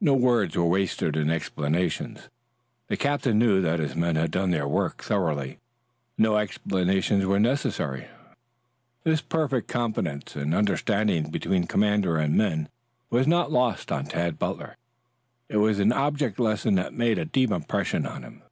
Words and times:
No 0.00 0.14
words 0.14 0.54
were 0.56 0.64
wasted 0.68 1.16
in 1.16 1.30
explanations. 1.30 2.28
The 2.86 2.96
captain 2.96 3.40
knew 3.40 3.60
that 3.60 3.80
his 3.80 3.96
men 3.96 4.14
had 4.14 4.30
done 4.30 4.52
their 4.52 4.68
work 4.68 5.02
thoroughly. 5.02 5.58
No 6.16 6.36
explanations 6.36 7.26
were 7.26 7.40
necessary. 7.40 8.06
This 9.02 9.20
perfect 9.20 9.66
confidence 9.66 10.36
and 10.36 10.54
understanding 10.54 11.32
between 11.32 11.66
commander 11.66 12.18
and 12.18 12.36
men 12.36 12.68
was 13.10 13.26
not 13.26 13.50
lost 13.50 13.90
on 13.90 14.04
Tad 14.06 14.38
Butler. 14.38 14.76
It 15.48 15.56
was 15.56 15.80
an 15.80 15.90
object 15.92 16.38
lesson 16.38 16.76
that 16.76 16.92
made 16.94 17.18
a 17.18 17.24
deep 17.24 17.50
impression 17.50 18.06
on 18.06 18.22
him. 18.22 18.42